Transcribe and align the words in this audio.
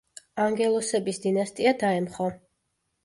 ანგელოსების 0.45 1.21
დინასტია 1.27 1.75
დაემხო. 1.85 2.31